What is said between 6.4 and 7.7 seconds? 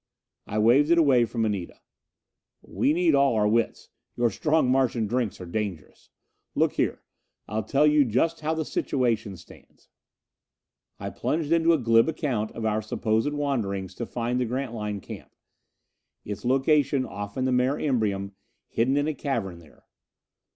Look here, I'll